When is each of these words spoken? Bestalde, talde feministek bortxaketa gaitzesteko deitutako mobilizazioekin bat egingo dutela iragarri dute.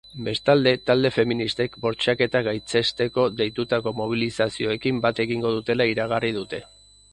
Bestalde, 0.27 0.71
talde 0.89 1.11
feministek 1.17 1.75
bortxaketa 1.83 2.41
gaitzesteko 2.47 3.27
deitutako 3.43 3.95
mobilizazioekin 4.01 5.05
bat 5.07 5.25
egingo 5.27 5.55
dutela 5.61 5.91
iragarri 5.95 6.37
dute. 6.43 6.67